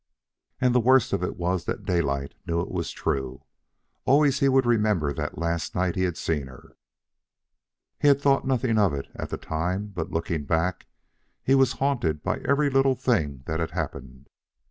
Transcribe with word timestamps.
And 0.59 0.73
the 0.73 0.79
worst 0.79 1.13
of 1.13 1.21
it 1.23 1.37
was 1.37 1.65
that 1.65 1.85
Daylight 1.85 2.33
knew 2.47 2.59
it 2.59 2.71
was 2.71 2.89
true. 2.89 3.43
Always 4.03 4.41
would 4.41 4.63
he 4.63 4.67
remember 4.69 5.13
that 5.13 5.37
last 5.37 5.75
night 5.75 5.95
he 5.95 6.05
had 6.05 6.17
seen 6.17 6.47
her. 6.47 6.75
He 7.99 8.07
had 8.07 8.19
thought 8.19 8.47
nothing 8.47 8.79
of 8.79 8.93
it 8.95 9.09
at 9.13 9.29
the 9.29 9.37
time; 9.37 9.89
but, 9.89 10.09
looking 10.11 10.45
back, 10.45 10.87
he 11.43 11.53
was 11.53 11.73
haunted 11.73 12.23
by 12.23 12.39
every 12.39 12.71
little 12.71 12.95
thing 12.95 13.43
that 13.45 13.59
had 13.59 13.69
happened. 13.77 14.25